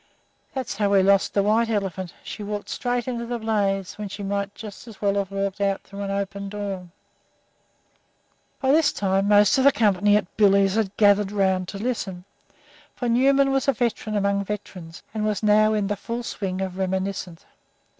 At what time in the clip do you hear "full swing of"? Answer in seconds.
15.95-16.79